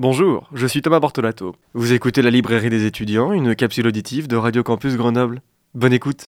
[0.00, 1.56] Bonjour, je suis Thomas Bortolato.
[1.74, 5.42] Vous écoutez la librairie des étudiants, une capsule auditive de Radio Campus Grenoble.
[5.74, 6.22] Bonne écoute.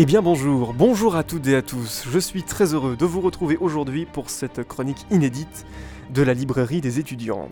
[0.00, 2.04] Eh bien bonjour, bonjour à toutes et à tous.
[2.08, 5.66] Je suis très heureux de vous retrouver aujourd'hui pour cette chronique inédite
[6.14, 7.48] de la librairie des étudiants.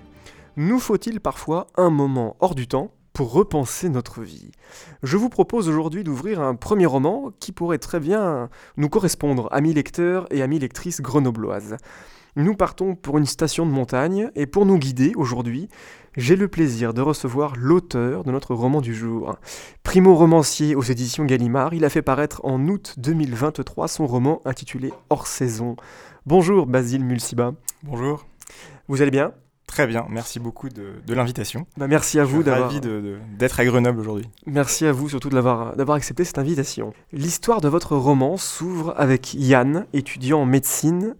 [0.56, 4.50] Nous faut-il parfois un moment hors du temps pour repenser notre vie
[5.02, 9.72] Je vous propose aujourd'hui d'ouvrir un premier roman qui pourrait très bien nous correspondre, amis
[9.72, 11.78] lecteurs et amis lectrices grenobloises.
[12.36, 15.70] Nous partons pour une station de montagne et pour nous guider aujourd'hui,
[16.18, 19.36] j'ai le plaisir de recevoir l'auteur de notre roman du jour.
[19.82, 24.92] Primo romancier aux éditions Gallimard, il a fait paraître en août 2023 son roman intitulé
[25.08, 25.76] Hors saison.
[26.26, 27.54] Bonjour Basile Mulsiba.
[27.82, 28.26] Bonjour.
[28.88, 29.32] Vous allez bien?
[29.76, 31.66] Très bien, merci beaucoup de, l'invitation.
[31.76, 32.70] Bah merci à vous d'avoir.
[32.70, 32.80] Ravi
[33.38, 34.26] d'être à Grenoble aujourd'hui.
[34.46, 36.94] Merci à vous surtout d'avoir accepté cette invitation.
[37.12, 41.14] L'histoire de votre roman s'ouvre avec Yann, étudiant en médecine,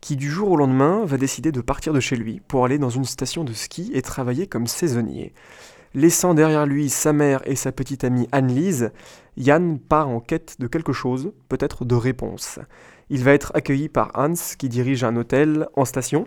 [0.00, 2.88] qui du jour au lendemain va décider de partir de chez lui pour aller dans
[2.88, 5.34] une station de ski et travailler comme saisonnier.
[5.92, 8.90] Laissant derrière lui sa mère et sa petite amie Anne-Lise,
[9.36, 12.58] Yann part en quête de quelque chose, peut-être de réponse.
[13.10, 16.26] Il va être accueilli par Hans qui dirige un hôtel en station,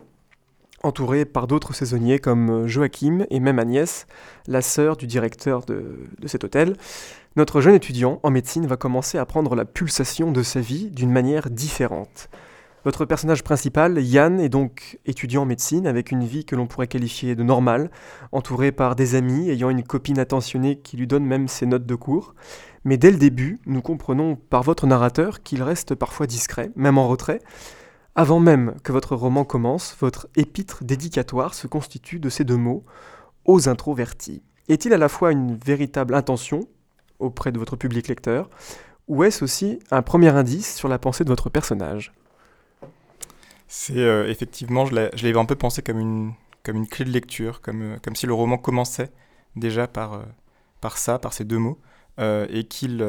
[0.84, 4.08] entouré par d'autres saisonniers comme Joachim et même Agnès,
[4.48, 6.76] la sœur du directeur de, de cet hôtel.
[7.36, 11.12] Notre jeune étudiant en médecine va commencer à prendre la pulsation de sa vie d'une
[11.12, 12.30] manière différente.
[12.84, 16.88] Votre personnage principal, Yann, est donc étudiant en médecine avec une vie que l'on pourrait
[16.88, 17.92] qualifier de normale,
[18.32, 21.94] entouré par des amis, ayant une copine attentionnée qui lui donne même ses notes de
[21.94, 22.34] cours.
[22.84, 27.08] Mais dès le début, nous comprenons par votre narrateur qu'il reste parfois discret, même en
[27.08, 27.40] retrait.
[28.16, 32.84] Avant même que votre roman commence, votre épître dédicatoire se constitue de ces deux mots,
[33.45, 34.44] aux introvertis.
[34.67, 36.67] Est-il à la fois une véritable intention
[37.20, 38.49] auprès de votre public lecteur,
[39.08, 42.14] ou est-ce aussi un premier indice sur la pensée de votre personnage?
[43.67, 46.33] C'est euh, effectivement, je l'avais un peu pensé comme une,
[46.64, 49.11] comme une clé de lecture, comme, euh, comme si le roman commençait
[49.55, 50.23] déjà par, euh,
[50.82, 51.80] par ça, par ces deux mots,
[52.20, 53.02] et qu'il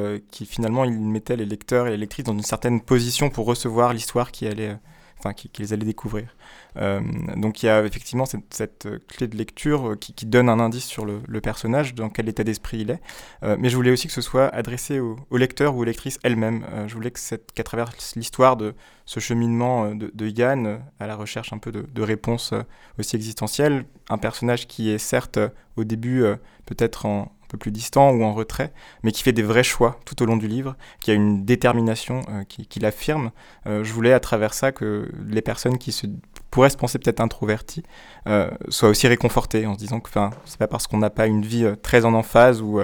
[0.46, 4.32] finalement il mettait les lecteurs et les lectrices dans une certaine position pour recevoir l'histoire
[4.32, 4.78] qui allait
[5.22, 6.34] enfin, qu'ils allaient découvrir.
[6.76, 7.00] Euh,
[7.36, 11.04] donc il y a effectivement cette, clé de lecture euh, qui, donne un indice sur
[11.04, 13.00] le, personnage, dans quel état d'esprit il est.
[13.42, 16.64] Euh, mais je voulais aussi que ce soit adressé au, lecteur ou aux lectrices elles-mêmes.
[16.86, 17.12] je voulais
[17.54, 18.74] qu'à travers l'histoire de
[19.04, 22.54] ce cheminement de, Yann à la recherche un peu de réponses
[22.98, 25.38] aussi existentielles, un personnage qui est certes
[25.76, 26.24] au début
[26.66, 30.26] peut-être en, plus distant ou en retrait, mais qui fait des vrais choix tout au
[30.26, 33.30] long du livre, qui a une détermination euh, qui, l'affirme.
[33.66, 36.06] Euh, je voulais à travers ça que les personnes qui se
[36.50, 37.82] pourraient se penser peut-être introverties
[38.28, 40.10] euh, soient aussi réconfortées en se disant que
[40.44, 42.80] c'est pas parce qu'on n'a pas une vie très en emphase ou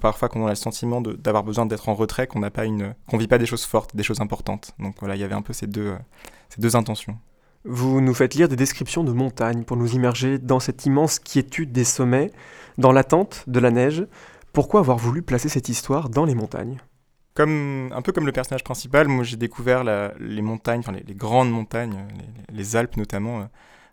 [0.00, 3.28] parfois qu'on a le sentiment d'avoir besoin d'être en retrait, qu'on n'a pas une, vit
[3.28, 4.72] pas des choses fortes, des choses importantes.
[4.78, 5.94] Donc voilà, il y avait un peu ces deux,
[6.48, 7.18] ces deux intentions.
[7.64, 11.72] Vous nous faites lire des descriptions de montagnes pour nous immerger dans cette immense quiétude
[11.72, 12.30] des sommets,
[12.78, 14.06] dans l'attente de la neige.
[14.52, 16.78] Pourquoi avoir voulu placer cette histoire dans les montagnes?
[17.34, 19.84] Comme, un peu comme le personnage principal, moi j'ai découvert
[20.18, 22.06] les montagnes, enfin les, grandes montagnes,
[22.52, 23.48] les, Alpes notamment,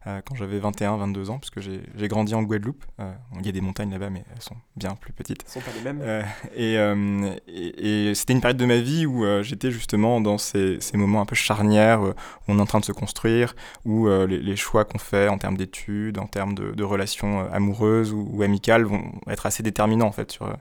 [0.08, 2.84] euh, quand j'avais 21, 22 ans, puisque j'ai grandi en Guadeloupe.
[3.00, 5.44] Euh, il y a des montagnes là-bas, mais elles sont bien plus petites.
[5.46, 6.02] Elles sont pas les mêmes.
[6.04, 10.98] Euh, et, et, c'était une période de ma vie où j'étais justement dans ces, ces,
[10.98, 12.14] moments un peu charnières, où
[12.48, 16.20] on est en train de se construire, où les, choix qu'on fait en termes d'études,
[16.20, 20.56] en termes de, relations amoureuses ou, amicales vont être assez déterminants en fait sur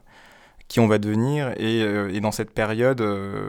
[0.69, 1.53] qui on va devenir.
[1.59, 3.03] Et, et dans cette période,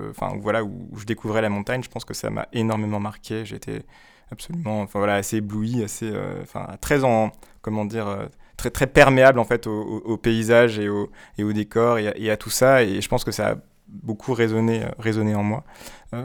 [0.10, 3.46] enfin voilà, où, où, je découvrais la montagne, je pense que ça m'a énormément marqué.
[3.46, 3.84] J'étais
[4.32, 7.32] absolument, enfin voilà, assez ébloui, assez, euh, enfin très en,
[7.62, 8.26] comment dire, euh,
[8.58, 12.50] très très perméable en fait au, paysage et au, et au décor et à, tout
[12.50, 12.84] ça.
[12.84, 13.56] Et je pense que ça a
[13.88, 15.64] beaucoup résonné, euh, résonné en moi.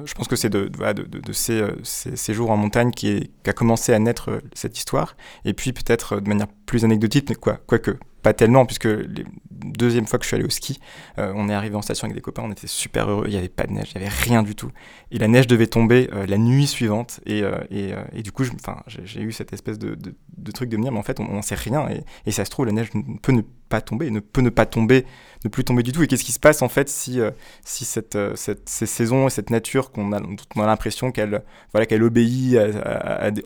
[0.04, 3.52] je pense que c'est de, de, de, ces, ces, jours en montagne qui, qui a
[3.52, 5.16] commencé à naître cette histoire.
[5.44, 9.24] Et puis peut-être de manière plus anecdotique, mais quoi, quoique pas tellement, puisque les
[9.64, 10.80] deuxième fois que je suis allé au ski,
[11.18, 13.36] euh, on est arrivé en station avec des copains, on était super heureux, il n'y
[13.36, 14.70] avait pas de neige, il n'y avait rien du tout.
[15.10, 18.44] Et la neige devait tomber euh, la nuit suivante, et, euh, et, et du coup,
[18.44, 21.42] j'ai eu cette espèce de, de, truc de me dire, mais en fait, on n'en
[21.42, 22.90] sait rien, et, et, ça se trouve, la neige
[23.22, 23.42] peut ne
[23.80, 25.06] tomber, ne peut ne pas tomber,
[25.44, 26.02] ne plus tomber du tout.
[26.02, 27.20] Et qu'est-ce qui se passe en fait si,
[27.64, 30.20] si cette, cette, ces saisons et cette nature qu'on a,
[30.56, 32.58] on a l'impression qu'elle voilà, qu'elle obéit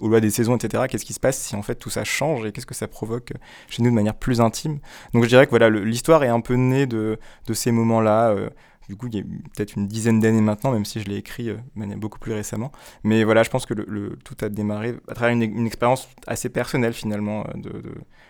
[0.01, 2.47] aux lois des saisons, etc., qu'est-ce qui se passe si en fait tout ça change,
[2.47, 3.33] et qu'est-ce que ça provoque
[3.69, 4.79] chez nous de manière plus intime?
[5.13, 8.49] Donc je dirais que voilà, l'histoire est un peu née de, de ces moments-là, euh,
[8.89, 11.51] du coup, il y a peut-être une dizaine d'années maintenant, même si je l'ai écrit
[11.75, 12.73] manière beaucoup plus récemment.
[13.03, 16.93] Mais voilà, je pense que le, tout a démarré à travers une, expérience assez personnelle
[16.93, 17.83] finalement, de,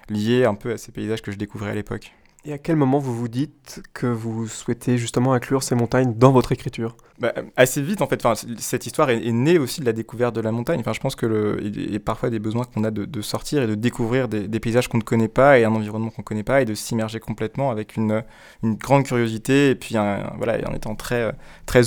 [0.08, 2.12] liée un peu à ces paysages que je découvrais à l'époque.
[2.46, 6.30] Et à quel moment vous vous dites que vous souhaitez justement inclure ces montagnes dans
[6.30, 6.94] votre écriture?
[7.18, 10.42] Bah, Assez vite en fait, enfin, cette histoire est, née aussi de la découverte de
[10.42, 10.80] la montagne.
[10.80, 13.66] Enfin, je pense que il y a parfois des besoins qu'on a de, sortir et
[13.66, 16.60] de découvrir des, paysages qu'on ne connaît pas et un environnement qu'on ne connaît pas
[16.60, 18.22] et de s'immerger complètement avec une,
[18.62, 21.34] grande curiosité et puis en étant très,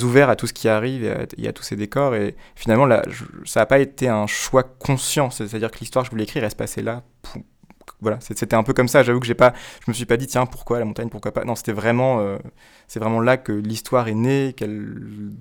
[0.02, 2.16] ouvert à tout ce qui arrive et à, tous ces décors.
[2.16, 2.88] Et finalement,
[3.44, 6.50] ça n'a pas été un choix conscient, c'est-à-dire que l'histoire que je voulais écrire, elle
[6.50, 7.04] se passait là
[8.00, 9.02] voilà, c'était un peu comme ça.
[9.02, 9.52] J'avoue que j'ai pas,
[9.84, 11.44] je me suis pas dit tiens pourquoi la montagne, pourquoi pas?
[11.44, 12.38] Non, c'était vraiment, euh,
[12.86, 14.86] c'est vraiment là que l'histoire est née, qu'elle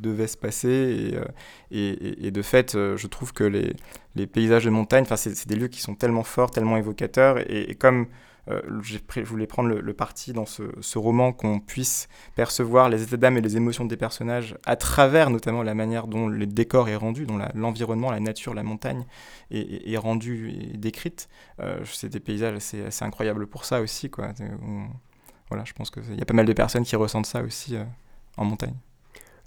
[0.02, 0.68] devait se passer.
[1.12, 1.26] Et, euh,
[1.72, 3.76] et, et, de fait, euh, je trouve que les,
[4.16, 7.40] les paysages de montagne, enfin, c'est des lieux qui sont tellement forts, tellement évocateurs.
[7.50, 8.08] Et, comme
[8.82, 13.42] je voulais prendre le, parti dans ce, roman qu'on puisse percevoir les états d'âme et
[13.42, 17.40] les émotions des personnages à travers notamment la manière dont le décor est rendu, dont
[17.54, 19.06] l'environnement, la, nature, la montagne
[19.52, 21.28] est, rendue et décrite.
[21.60, 24.10] Euh, c'est des paysages assez, assez, incroyables pour ça aussi.
[24.10, 24.34] Quoi.
[25.50, 27.84] voilà, je pense qu'il y a pas mal de personnes qui ressentent ça aussi euh,
[28.38, 28.76] en montagne.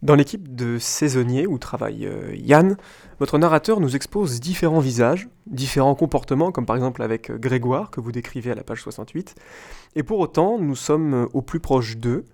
[0.02, 2.78] Dans l'équipe de saisonniers où travaille euh, Yann,
[3.18, 8.00] votre narrateur nous expose différents visages, différents comportements, comme par exemple avec euh, Grégoire, que
[8.00, 9.34] vous décrivez à la page 68.
[9.96, 12.24] Et pour autant, nous sommes euh, au plus proche d'eux.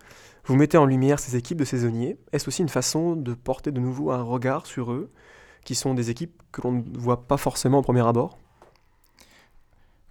[0.44, 2.16] Vous mettez en lumière ces équipes de saisonniers.
[2.32, 5.10] Est-ce aussi une façon de porter de nouveau un regard sur eux,
[5.64, 8.38] qui sont des équipes que l'on ne voit pas forcément au premier abord?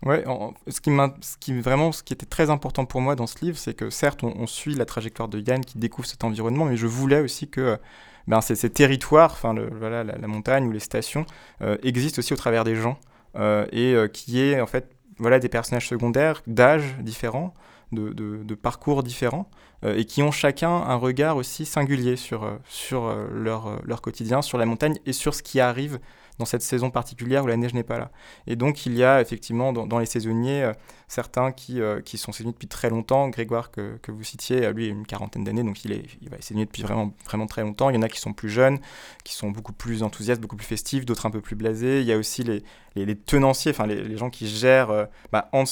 [0.03, 0.23] Ouais,
[0.67, 3.57] ce, qui ce qui vraiment, ce qui était très important pour moi dans ce livre,
[3.57, 6.85] c'est que certes, on, suit la trajectoire de Yann qui découvre cet environnement, mais je
[6.85, 7.79] voulais aussi que
[8.27, 11.25] ben, ces, ces, territoires, voilà, la, montagne ou les stations,
[11.61, 12.99] euh, existent aussi au travers des gens
[13.35, 17.55] euh, et euh, qui est en fait voilà des personnages secondaires d'âge différents,
[17.91, 19.49] de, de, de, parcours différents,
[19.83, 24.65] et qui ont chacun un regard aussi singulier sur, sur leur, leur quotidien, sur la
[24.65, 25.99] montagne et sur ce qui arrive
[26.37, 28.11] dans cette saison particulière où la neige n'est pas là.
[28.47, 30.73] Et donc il y a effectivement dans, les saisonniers euh,
[31.07, 33.29] certains qui, euh, qui sont saisonniers depuis très longtemps.
[33.29, 36.29] Grégoire que, que vous citiez, lui, il a une quarantaine d'années, donc il, est, il
[36.29, 37.89] va saisonnier depuis vraiment, vraiment très longtemps.
[37.89, 38.79] Il y en a qui sont plus jeunes,
[39.23, 42.01] qui sont beaucoup plus enthousiastes, beaucoup plus festifs, d'autres un peu plus blasés.
[42.01, 42.63] Il y a aussi les,
[42.95, 45.63] les, tenanciers, enfin les, les, gens qui gèrent, euh, bah, Hans,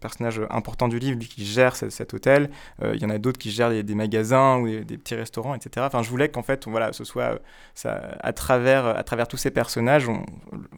[0.00, 2.50] personnage important du livre, lui qui gère cet, hôtel.
[2.82, 5.86] il y en a d'autres qui gèrent des, magasins ou des, petits restaurants, etc.
[5.86, 7.40] Enfin, je voulais qu'en fait, voilà, ce soit
[7.74, 10.06] ça, à, travers, à travers tous ces personnages,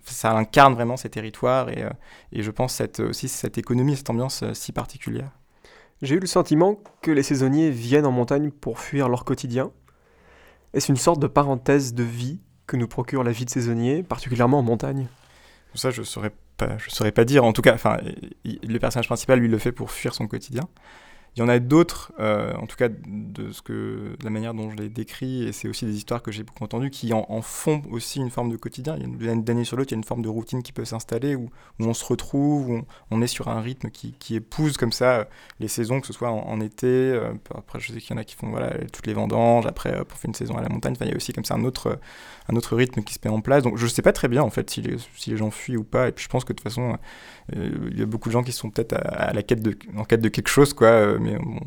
[0.04, 1.90] ça incarne vraiment ces territoires et, euh,
[2.32, 5.30] et je pense cette, aussi cette économie, cette ambiance euh, si particulière.
[6.02, 9.72] J'ai eu le sentiment que les saisonniers viennent en montagne pour fuir leur quotidien.
[10.72, 14.60] Est-ce une sorte de parenthèse de vie que nous procure la vie de saisonnier, particulièrement
[14.60, 15.08] en montagne?
[15.74, 17.44] Ça, je ne saurais, pas, je saurais pas dire.
[17.44, 17.76] En tout cas,
[18.44, 20.68] le personnage principal, lui, le fait pour fuir son quotidien.
[21.38, 24.54] Il y en a d'autres, euh, en tout cas de, ce que, de la manière
[24.54, 27.42] dont je l'ai décrit, et c'est aussi des histoires que j'ai beaucoup entendues, qui en,
[27.42, 28.98] font aussi une forme de quotidien.
[28.98, 31.48] D'année sur l'autre, il y a une forme de routine qui peut s'installer, où,
[31.78, 32.82] on se retrouve, où
[33.12, 35.24] on, est sur un rythme qui, qui, épouse comme ça euh,
[35.60, 36.88] les saisons, que ce soit en, été.
[36.88, 40.04] Euh, après, je sais qu'il y en a qui font voilà, toutes les vendanges, après,
[40.06, 40.96] pour faire une saison à la montagne.
[41.02, 42.00] Il y a aussi comme ça un autre,
[42.48, 43.62] un autre rythme qui se met en place.
[43.62, 45.76] Donc je ne sais pas très bien, en fait, si les, si les gens fuient
[45.76, 46.08] ou pas.
[46.08, 46.98] Et puis je pense que de toute façon,
[47.52, 49.32] il y a beaucoup de gens qui sont peut-être à,
[49.96, 51.16] en quête de quelque chose, quoi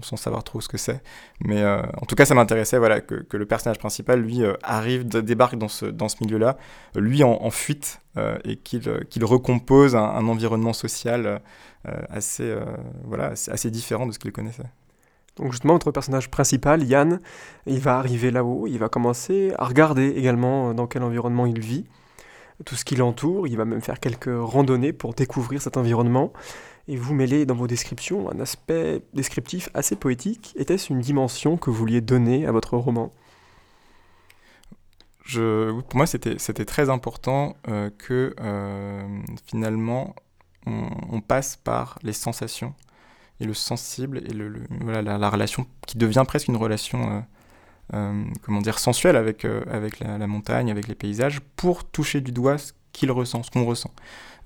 [0.02, 1.02] sans savoir trop ce que c'est.
[1.42, 5.08] Mais euh, en tout cas, ça m'intéressait voilà, que, le personnage principal, lui, euh, arrive,
[5.08, 6.58] débarque dans ce, dans ce milieu-là,
[6.96, 11.42] lui en, fuite, euh, et qu'il qu'il recompose un, environnement social
[12.10, 12.56] assez,
[13.06, 14.70] voilà, assez différent de ce qu'il connaissait.
[15.38, 17.20] Donc justement, notre personnage principal, Yann,
[17.66, 21.86] il va arriver là-haut, il va commencer à regarder également dans quel environnement il vit,
[22.66, 26.32] tout ce qui l'entoure, il va même faire quelques randonnées pour découvrir cet environnement
[26.92, 30.54] et vous mêlez dans vos descriptions un aspect descriptif assez poétique.
[30.58, 33.14] Était-ce une dimension que vous vouliez donner à votre roman?
[35.34, 39.08] Pour moi, c'était très important euh, que euh,
[39.46, 40.14] finalement
[40.66, 42.74] on, passe par les sensations
[43.40, 44.34] et le sensible et
[45.02, 47.24] la, relation qui devient presque une relation
[47.94, 52.34] euh, comment dire sensuelle avec, avec la, la, montagne, avec les paysages, pour toucher du
[52.34, 53.92] doigt ce qu'il ressent, ce qu'on ressent.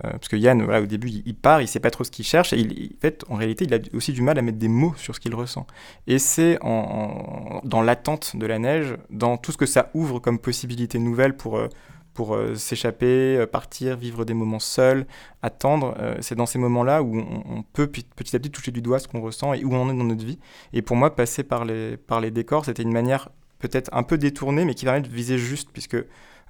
[0.04, 2.54] Euh, parce que Yann, au début, il, part, il sait pas trop ce qu'il cherche,
[2.54, 4.94] et il, en fait, en réalité, il a aussi du mal à mettre des mots
[4.98, 5.66] sur ce qu'il ressent.
[6.08, 10.40] Et c'est en, dans l'attente de la neige, dans tout ce que ça ouvre comme
[10.40, 11.70] possibilités nouvelles pour, euh,
[12.14, 15.06] pour euh, s'échapper, partir, vivre des moments seuls,
[15.42, 15.96] attendre.
[16.20, 19.22] c'est dans ces moments-là où on, peut petit à petit toucher du doigt ce qu'on
[19.22, 20.40] ressent et où on est dans notre vie.
[20.74, 24.18] Et pour moi, passer par les, par les décors, c'était une manière peut-être un peu
[24.18, 25.98] détournée, mais qui permet de viser juste, puisque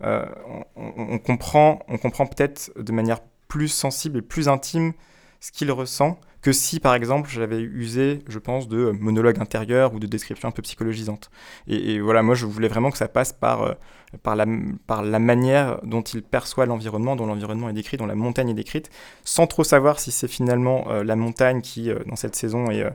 [0.02, 4.94] on, on, comprend, on comprend peut-être de manière plus sensible et plus intime
[5.40, 10.00] ce qu'il ressent que si, par exemple, j'avais usé, je pense, de monologue intérieur ou
[10.00, 11.32] de description un peu psychologisante.
[11.68, 13.74] Et, voilà, moi, je voulais vraiment que ça passe par, euh,
[14.22, 18.54] par, la, manière dont il perçoit l'environnement, dont l'environnement est décrit, dont la montagne est
[18.54, 18.92] décrite,
[19.24, 22.86] sans trop savoir si c'est finalement euh, la montagne qui, euh, dans cette saison, est,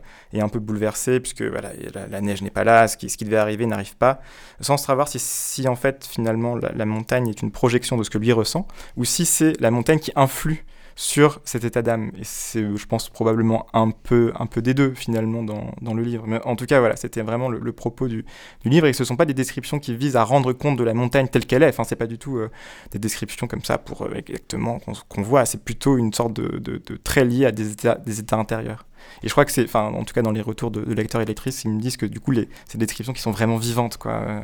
[0.40, 1.70] un peu bouleversée, puisque voilà,
[2.08, 4.20] la, neige n'est pas là, ce qui, ce qui devait arriver n'arrive pas,
[4.60, 8.30] sans savoir si, en fait, finalement, la montagne est une projection de ce que lui
[8.30, 10.64] ressent, ou si c'est la montagne qui influe
[11.00, 12.12] sur cet état d'âme.
[12.18, 16.02] Et c'est, je pense, probablement un peu, un peu des deux, finalement, dans, dans le
[16.02, 16.24] livre.
[16.26, 18.26] Mais en tout cas, voilà, c'était vraiment le, propos du,
[18.62, 18.86] du, livre.
[18.86, 21.28] Et ce ne sont pas des descriptions qui visent à rendre compte de la montagne
[21.28, 21.70] telle qu'elle est.
[21.70, 22.50] Enfin, c'est pas du tout euh,
[22.90, 24.78] des descriptions comme ça pour euh, exactement
[25.08, 25.46] qu'on, voit.
[25.46, 28.84] C'est plutôt une sorte de, de, de trait lié à des états, des états intérieurs.
[29.22, 31.24] Et je crois que c'est, enfin, en tout cas, dans les retours de, lecteurs et
[31.24, 33.96] lectrices, ils me disent que du coup, les, c'est des descriptions qui sont vraiment vivantes,
[33.96, 34.12] quoi.
[34.12, 34.40] Euh,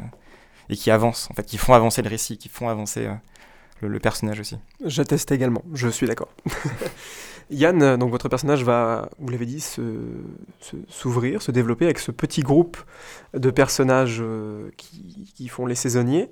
[0.70, 3.08] et qui avancent, en fait, qui font avancer le récit, qui font avancer
[3.80, 4.56] le, personnage aussi.
[4.85, 6.28] J'atteste également, je suis d'accord.
[7.50, 9.64] Yann, donc votre personnage va, vous l'avez dit,
[10.88, 12.76] s'ouvrir, se, développer avec ce petit groupe
[13.35, 16.28] de personnages euh, qui, qui, font les saisonniers.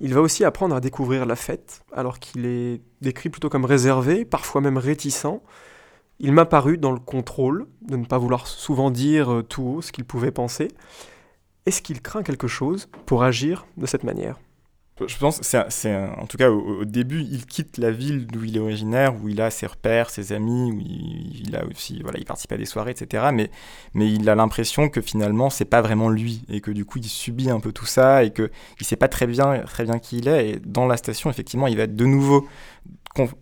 [0.00, 4.24] Il va aussi apprendre à découvrir la fête, alors qu'il est décrit plutôt comme réservé,
[4.24, 5.40] parfois même réticent.
[6.20, 9.82] Il m'a paru dans le contrôle, de ne pas vouloir souvent dire euh, tout haut
[9.82, 10.68] ce qu'il pouvait penser.
[11.66, 14.38] Est-ce qu'il craint quelque chose pour agir de cette manière?
[15.06, 18.60] Je pense, c'est en tout cas au, début, il quitte la ville d'où il est
[18.60, 22.52] originaire, où il a ses repères, ses amis, où il, a aussi, voilà, il participe
[22.52, 23.28] à des soirées, etc.
[23.32, 23.50] Mais,
[23.94, 27.08] mais il a l'impression que finalement, c'est pas vraiment lui, et que du coup, il
[27.08, 28.50] subit un peu tout ça, et que
[28.80, 30.50] il sait pas très bien, très bien qui il est.
[30.50, 32.48] Et dans la station, effectivement, il va être de nouveau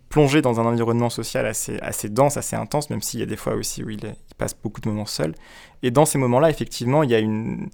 [0.09, 3.55] plongé dans un environnement social assez, dense, assez intense, même s'il y a des fois
[3.55, 4.01] aussi où il,
[4.39, 5.35] passe beaucoup de moments seul.
[5.83, 7.71] Et dans ces moments-là, effectivement, il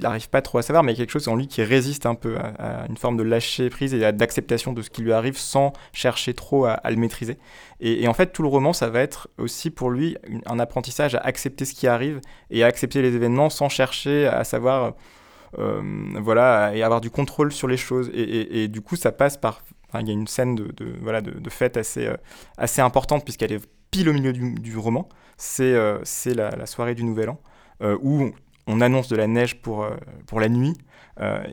[0.00, 2.06] n'arrive pas trop à savoir, mais il y a quelque chose en lui qui résiste
[2.06, 5.36] un peu à, une forme de lâcher prise et d'acceptation de ce qui lui arrive
[5.36, 7.38] sans chercher trop à, le maîtriser.
[7.80, 10.16] Et, en fait, tout le roman, ça va être aussi pour lui
[10.46, 12.20] un apprentissage à accepter ce qui arrive
[12.50, 14.94] et à accepter les événements sans chercher à savoir,
[15.58, 15.82] euh,
[16.20, 18.10] voilà, et avoir du contrôle sur les choses.
[18.14, 19.62] Et, du coup, ça passe par
[19.98, 22.16] il y a une scène de, voilà, de, fête assez, euh,
[22.56, 25.08] assez importante puisqu'elle est pile au milieu du, roman.
[25.36, 27.40] C'est euh, c'est la, soirée du Nouvel An
[27.82, 28.30] euh, où
[28.70, 29.86] on annonce de la neige pour,
[30.26, 30.76] pour la nuit.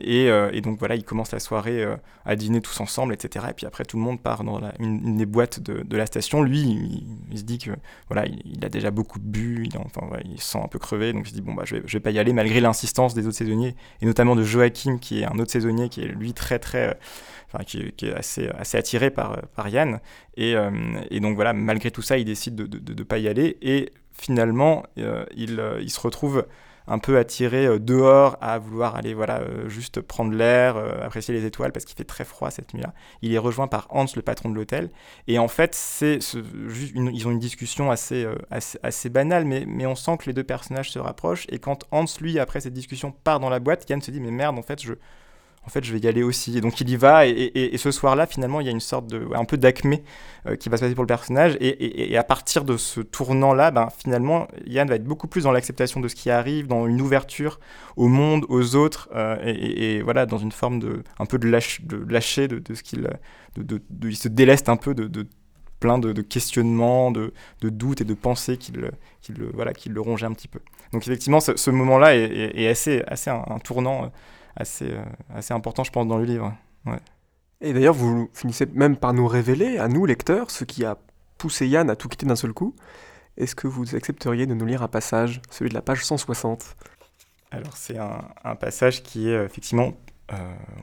[0.00, 1.86] Et, et, donc voilà, ils commencent la soirée
[2.24, 3.46] à dîner tous ensemble, etc.
[3.50, 6.42] Et puis après, tout le monde part dans une, des boîtes de, de, la station.
[6.42, 7.72] Lui, il, se dit que
[8.08, 11.26] voilà, il, a déjà beaucoup bu, il, enfin, il se sent un peu crevé, donc
[11.26, 13.36] il se dit bon bah je vais, vais pas y aller malgré l'insistance des autres
[13.36, 16.96] saisonniers et notamment de Joachim qui est un autre saisonnier qui est lui très très
[17.66, 20.00] qui, est assez, assez attiré par, par Yann.
[20.36, 20.70] Et, euh,
[21.10, 23.56] et, donc voilà, malgré tout ça, il décide de ne pas y aller.
[23.62, 26.46] Et finalement, euh, il, euh, il, se retrouve
[26.88, 31.84] un peu attiré dehors à vouloir aller voilà juste prendre l'air, apprécier les étoiles parce
[31.84, 32.94] qu'il fait très froid cette nuit-là.
[33.22, 34.90] Il est rejoint par Hans, le patron de l'hôtel,
[35.26, 36.18] et en fait c'est
[36.94, 40.44] ils ont une discussion assez, assez, assez banale, mais, mais on sent que les deux
[40.44, 41.46] personnages se rapprochent.
[41.50, 44.30] Et quand Hans lui après cette discussion part dans la boîte, Yann se dit mais
[44.30, 44.94] merde en fait je
[45.68, 46.56] en fait, je vais y aller aussi.
[46.56, 47.26] Et donc, il y va.
[47.26, 49.28] Et, ce soir-là, finalement, il y a une sorte de.
[49.34, 50.02] un peu d'acmé
[50.46, 51.56] euh, qui va se passer pour le personnage.
[51.60, 56.00] Et, à partir de ce tournant-là, ben, finalement, Yann va être beaucoup plus dans l'acceptation
[56.00, 57.60] de ce qui arrive, dans une ouverture
[57.96, 59.10] au monde, aux autres.
[59.14, 61.02] Euh, et, voilà, dans une forme de.
[61.18, 63.08] un peu de, lâche, de lâcher de, ce qu'il.
[63.56, 65.26] De, il se déleste un peu de,
[65.80, 68.90] plein de, questionnements, de, doutes et de pensées qui le,
[69.52, 70.60] voilà, qui le rongeaient un petit peu.
[70.92, 74.08] Donc effectivement, ce, moment-là est, assez, assez un tournant euh,
[74.58, 76.54] assez important, je pense, dans le livre.
[76.84, 76.98] Ouais.
[77.60, 80.96] Et d'ailleurs, vous finissez même par nous révéler, à nous, lecteurs, ce qui a
[81.38, 82.74] poussé Yann à tout quitter d'un seul coup.
[83.36, 86.76] Est-ce que vous accepteriez de nous lire un passage, celui de la page 160
[87.50, 89.92] Alors, c'est un, un, passage qui est euh, effectivement,
[90.32, 90.36] euh,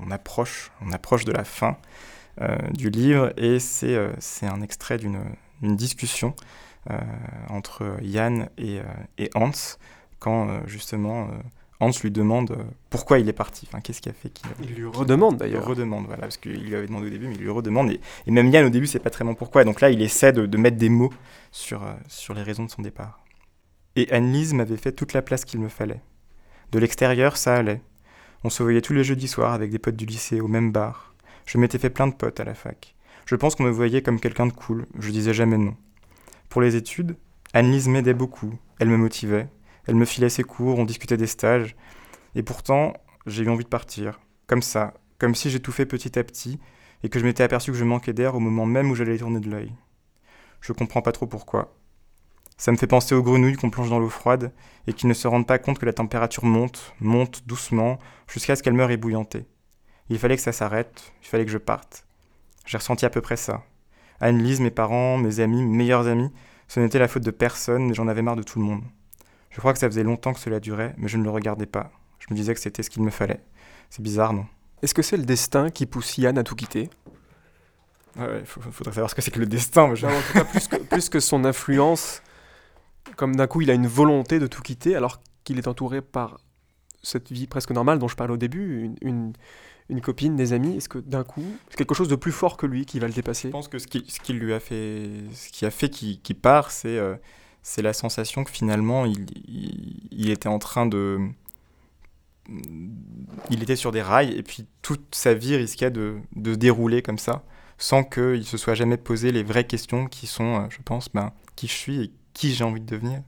[0.06, 1.78] on, approche, on approche de la fin
[2.74, 5.24] du livre et c'est c'est un extrait d'une
[5.62, 6.36] discussion
[7.48, 8.82] entre Yann et,
[9.18, 9.78] et Hans
[10.20, 11.30] quand justement
[11.80, 13.68] Hans lui demande euh, pourquoi il est parti.
[13.68, 14.48] Enfin, qu'est-ce qui a fait qu'il.
[14.64, 15.62] Il lui redemande d'ailleurs.
[15.62, 17.92] Il lui redemande, voilà, parce qu'il lui avait demandé au début, mais il lui redemande.
[17.92, 19.64] Et, même Yann, au début, c'est pas très bon pourquoi.
[19.66, 21.12] donc là, il essaie de, mettre des mots
[21.52, 23.26] sur, euh, sur les raisons de son départ.
[23.98, 26.02] Et Anne-Lise m'avait fait toute la place qu'il me fallait.
[26.72, 27.82] De l'extérieur, ça allait.
[28.44, 31.14] On se voyait tous les jeudis soirs avec des potes du lycée au même bar.
[31.46, 32.96] Je m'étais fait plein de potes à la fac.
[33.26, 34.86] Je pense qu'on me voyait comme quelqu'un de cool.
[35.00, 35.76] Je disais jamais non.
[36.50, 37.18] Pour les études,
[37.54, 38.54] Anne-Lise m'aidait beaucoup.
[38.80, 39.48] Elle me motivait.
[39.88, 41.76] Elle me filait ses cours, on discutait des stages.
[42.36, 42.94] Et pourtant,
[43.26, 44.20] j'ai eu envie de partir.
[44.48, 46.60] Comme ça, comme si j'étouffais petit à petit,
[47.04, 49.40] et que je m'étais aperçu que je manquais d'air au moment même où j'allais tourner
[49.40, 49.74] de l'œil.
[50.62, 51.76] Je comprends pas trop pourquoi.
[52.58, 54.52] Ça me fait penser aux grenouilles qu'on plonge dans l'eau froide,
[54.88, 58.64] et qui ne se rendent pas compte que la température monte, monte doucement, jusqu'à ce
[58.64, 59.46] qu'elle meure ébouillantée.
[60.10, 62.06] Il fallait que ça s'arrête, il fallait que je parte.
[62.66, 63.64] J'ai ressenti à peu près ça.
[64.20, 66.32] Anne-Lise, mes parents, mes amis, mes meilleurs amis,
[66.68, 68.84] Ce n'était la faute de personne, mais j'en avais marre de tout le monde.
[69.56, 71.90] Je crois que ça faisait longtemps que cela durait, mais je ne le regardais pas.
[72.20, 73.40] Je me disais que c'était ce qu'il me fallait.
[73.90, 74.46] C'est bizarre, non
[74.82, 76.90] Est-ce que c'est le destin qui pousse Yann à tout quitter?
[78.18, 79.88] Ouais, il faudrait savoir ce que c'est que le destin.
[79.88, 80.08] Mais je...
[80.08, 82.22] en tout cas, plus que, plus que son influence,
[83.16, 86.38] comme d'un coup il a une volonté de tout quitter, alors qu'il est entouré par
[87.02, 89.34] cette vie presque normale dont je parlais au début, une, une,
[89.88, 92.66] une copine, des amis Est-ce que d'un coup, c'est quelque chose de plus fort que
[92.66, 93.48] lui qui va le dépasser?
[93.48, 96.36] Je pense que ce qui, ce qui lui a fait, ce qui a fait qu'il
[96.36, 97.16] part, c'est euh,
[97.68, 99.26] c'est la sensation que finalement il,
[100.12, 101.18] il, était en train de,
[103.50, 107.18] il était sur des rails et puis toute sa vie risquait de, de dérouler comme
[107.18, 107.44] ça,
[107.80, 111.34] sans qu'il se soit jamais posé les vraies questions qui sont, euh, je pense, ben,
[111.56, 113.24] qui je suis et qui j'ai envie de devenir.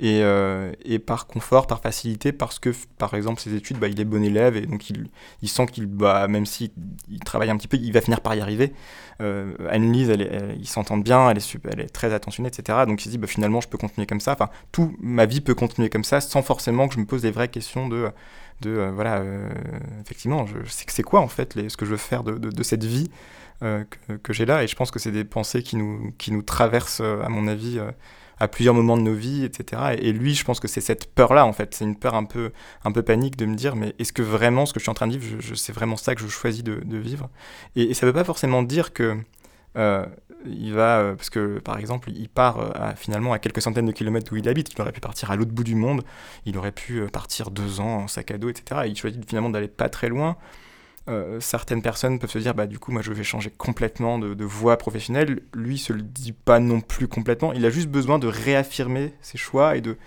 [0.00, 4.00] Et, euh, et, par confort, par facilité, parce que, par exemple, ses études, bah, il
[4.00, 5.08] est bon élève, et donc il,
[5.40, 6.70] il sent qu'il, bah, même s'il
[7.08, 8.72] il travaille un petit peu, il va finir par y arriver.
[9.20, 10.12] Euh, Anne-Lise,
[10.58, 12.78] ils s'entendent bien, elle est, elle est très attentionnée, etc.
[12.88, 14.32] Donc il se dit, bah, finalement, je peux continuer comme ça.
[14.32, 17.30] Enfin, tout, ma vie peut continuer comme ça, sans forcément que je me pose les
[17.30, 18.10] vraies questions de,
[18.62, 19.48] de euh, voilà, euh,
[20.00, 22.62] effectivement, je sais que c'est quoi, en fait, ce que je veux faire de, de,
[22.64, 23.10] cette vie
[23.60, 24.64] que, que j'ai là.
[24.64, 27.78] Et je pense que c'est des pensées qui nous, qui nous traversent, à mon avis,
[28.38, 29.96] à plusieurs moments de nos vies, etc.
[29.98, 31.74] Et, lui, je pense que c'est cette peur-là, en fait.
[31.74, 32.52] C'est une peur un peu,
[32.84, 34.94] un peu panique de me dire, mais est-ce que vraiment ce que je suis en
[34.94, 37.30] train de vivre, je, c'est vraiment ça que je choisis de, vivre?
[37.76, 39.16] Et, ça ne veut pas forcément dire que
[39.76, 40.06] euh,
[40.46, 43.92] il va, euh, parce que par exemple, il part euh, finalement à quelques centaines de
[43.92, 44.72] kilomètres d'où il habite.
[44.72, 46.02] Il aurait pu partir à l'autre bout du monde,
[46.46, 48.82] il aurait pu partir deux ans en sac à dos, etc.
[48.84, 50.36] Et il choisit finalement d'aller pas très loin.
[51.06, 54.44] Euh, certaines personnes peuvent se dire bah du coup moi je vais changer complètement de,
[54.44, 55.40] voie professionnelle.
[55.54, 57.52] Lui se le dit pas non plus complètement.
[57.52, 59.98] Il a juste besoin de réaffirmer ses choix et de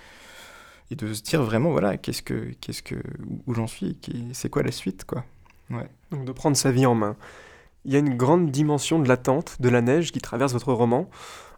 [0.89, 2.95] et de se dire vraiment voilà qu'est-ce que qu'est-ce que
[3.45, 3.97] où j'en suis
[4.33, 5.23] c'est quoi la suite quoi.
[5.69, 5.89] Ouais.
[6.11, 7.15] donc de prendre sa vie en main.
[7.85, 11.09] Il y a une grande dimension de l'attente de la neige qui traverse votre roman.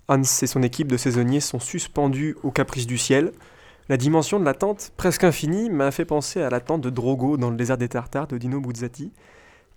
[0.10, 3.32] Hans et son équipe de saisonniers sont suspendus aux caprices du ciel
[3.90, 7.58] la dimension de l'attente, presque infinie, m'a fait penser à l'attente de Drogo dans le
[7.58, 9.12] désert des Tartares de Dino Buzzati.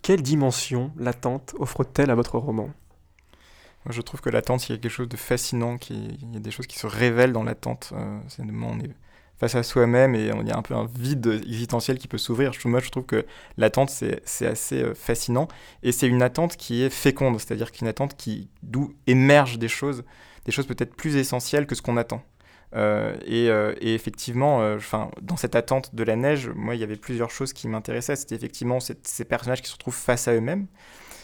[0.03, 2.69] Quelle dimension l'attente offre-t-elle à votre roman?
[3.89, 6.51] Je trouve que l'attente, il y a quelque chose de fascinant, il y a des
[6.51, 7.91] choses qui se révèlent dans l'attente.
[7.93, 8.91] Euh, on est
[9.37, 12.53] face à soi-même et il y a un peu un vide existentiel qui peut s'ouvrir.
[12.53, 13.25] Je trouve que
[13.57, 15.47] l'attente, c'est assez euh, fascinant.
[15.81, 20.03] Et c'est une attente qui est féconde, c'est-à-dire qu'une attente qui, d'où émergent des choses,
[20.45, 22.21] des choses peut-être plus essentielles que ce qu'on attend.
[22.75, 24.79] Euh, et, euh, et, effectivement, euh,
[25.21, 28.15] dans cette attente de la neige, moi, il y avait plusieurs choses qui m'intéressaient.
[28.15, 30.67] C'était effectivement ces personnages qui se retrouvent face à eux-mêmes.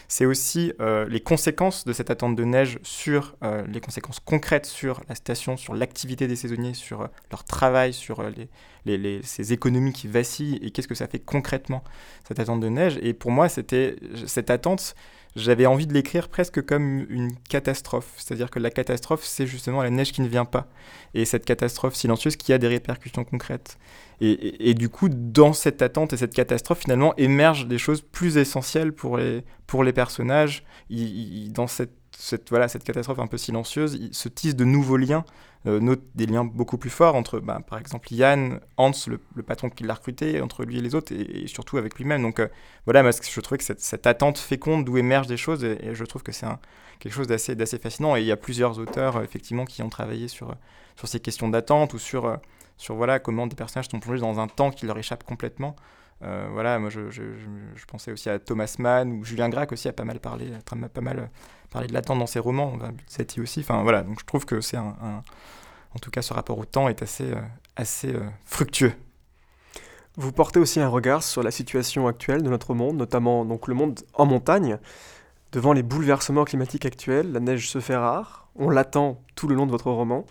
[0.08, 0.72] C'est aussi
[1.08, 3.36] les conséquences de cette attente de neige sur
[3.68, 8.24] les conséquences concrètes sur la station, sur l'activité des saisonniers, sur leur travail, sur
[8.86, 11.84] les, ces économies qui vacillent et qu'est-ce que ça fait concrètement
[12.26, 12.98] cette attente de neige.
[13.02, 13.94] Et pour moi, c'était
[14.26, 14.96] cette attente
[15.36, 18.12] j'avais envie de l'écrire presque comme une catastrophe.
[18.16, 20.68] C'est-à-dire que la catastrophe, c'est justement la neige qui ne vient pas.
[21.14, 23.78] Et cette catastrophe silencieuse qui a des répercussions concrètes.
[24.20, 28.36] Et, et, du coup, dans cette attente et cette catastrophe, finalement, émergent des choses plus
[28.36, 30.64] essentielles pour les, pour les personnages.
[30.90, 35.24] Dans cette, cette, voilà, cette catastrophe un peu silencieuse, il se tisse de nouveaux liens,
[35.66, 39.84] euh, des liens beaucoup plus forts entre, bah, par exemple, Yann, Hans, le, patron qui
[39.84, 42.20] l'a recruté, entre lui et les autres, et, surtout avec lui-même.
[42.20, 42.48] Donc euh,
[42.84, 46.04] voilà, moi, je trouvais que cette, cette attente féconde d'où émergent des choses, et, je
[46.04, 46.46] trouve que c'est
[46.98, 48.16] quelque chose d'assez fascinant.
[48.16, 50.54] Et il y a plusieurs auteurs, euh, effectivement, qui ont travaillé sur,
[50.96, 52.38] sur ces questions d'attente ou sur...
[52.76, 55.76] Sur voilà, comment des personnages sont plongés dans un temps qui leur échappe complètement.
[56.22, 57.24] Euh, voilà, moi je, je,
[57.86, 61.00] pensais aussi à Thomas Mann ou Julien Gracq aussi a pas mal parlé, a pas
[61.00, 61.30] mal
[61.70, 63.60] parlé de l'attente dans ses romans, Satie aussi.
[63.60, 65.22] Enfin voilà, donc je trouve que c'est un, un,
[65.94, 67.40] en tout cas ce rapport au temps est assez, euh,
[67.76, 68.92] assez euh, fructueux.
[70.16, 73.74] Vous portez aussi un regard sur la situation actuelle de notre monde, notamment donc le
[73.74, 74.78] monde en montagne.
[75.52, 79.66] Devant les bouleversements climatiques actuels, la neige se fait rare, on l'attend tout le long
[79.66, 80.26] de votre roman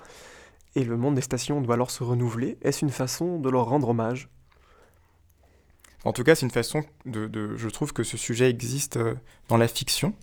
[0.76, 2.58] et le monde des stations doit alors se renouveler.
[2.62, 4.30] Est-ce une façon de leur rendre hommage?
[6.06, 9.16] En tout cas, c'est une façon de, de, Je trouve que ce sujet existe euh,
[9.48, 10.14] dans la fiction.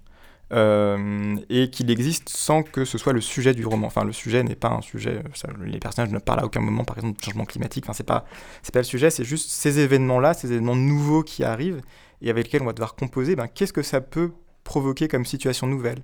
[0.53, 3.89] Euh, et qu'il existe sans que ce soit le sujet du roman.
[3.89, 5.25] Enfin, le sujet n'est pas un sujet.
[5.35, 7.85] Ça, les personnages ne parlent à aucun moment, par exemple, du changement climatique.
[7.85, 8.27] Enfin, c'est pas,
[8.63, 9.11] c'est pas le sujet.
[9.11, 11.81] C'est juste ces événements-là, ces événements nouveaux qui arrivent
[12.23, 13.35] et avec lesquels on va devoir composer.
[13.35, 14.31] Ben, qu'est-ce que ça peut
[14.63, 16.03] provoquer comme situation nouvelle,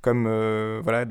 [0.00, 1.04] comme euh, voilà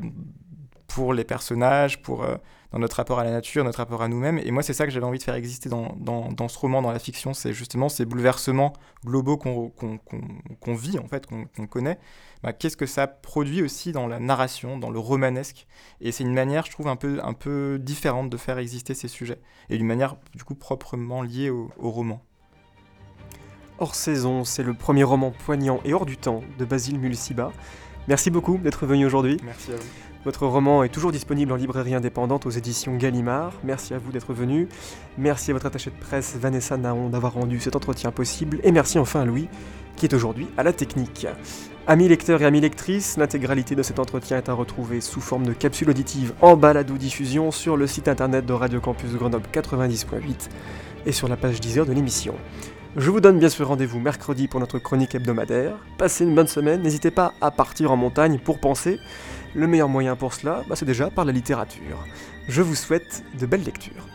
[0.87, 2.35] pour les personnages, pour euh,
[2.71, 4.39] dans notre rapport à la nature, notre rapport à nous-mêmes.
[4.39, 6.81] Et moi, c'est ça que j'avais envie de faire exister dans, dans, dans, ce roman,
[6.81, 7.33] dans la fiction.
[7.33, 8.73] C'est justement ces bouleversements
[9.05, 10.17] globaux qu'on qu qu
[10.61, 11.99] qu vit, en fait, qu'on qu connaît.
[12.43, 15.67] Bah, Qu'est-ce que ça produit aussi dans la narration, dans le romanesque?
[15.99, 19.09] Et c'est une manière, je trouve, un peu, un peu différente de faire exister ces
[19.09, 19.39] sujets.
[19.69, 22.21] Et d'une manière, du coup, proprement liée au, au roman.
[23.79, 27.51] Hors saison, c'est le premier roman poignant et hors du temps de Basile Mulciba.
[28.07, 29.37] Merci beaucoup d'être venu aujourd'hui.
[29.43, 30.10] Merci à vous.
[30.23, 33.53] Votre roman est toujours disponible en librairie indépendante aux éditions Gallimard.
[33.63, 34.67] Merci à vous d'être venu.
[35.17, 38.59] Merci à votre attachée de presse Vanessa Naon d'avoir rendu cet entretien possible.
[38.63, 39.49] Et merci enfin à Louis
[39.95, 41.25] qui est aujourd'hui à la technique.
[41.87, 45.53] Amis lecteurs et amis lectrices, l'intégralité de cet entretien est à retrouver sous forme de
[45.53, 50.49] capsule auditive en balade ou diffusion sur le site internet de Radio Campus Grenoble 90.8
[51.07, 52.35] et sur la page 10 heures de l'émission.
[52.97, 55.75] Je vous donne bien sûr rendez-vous mercredi pour notre chronique hebdomadaire.
[55.97, 58.99] Passez une bonne semaine, n'hésitez pas à partir en montagne pour penser.
[59.55, 62.05] Le meilleur moyen pour cela, bah, c'est déjà par la littérature.
[62.49, 64.05] Je vous souhaite de belles lectures.